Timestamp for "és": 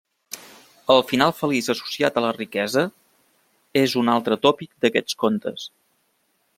3.85-3.95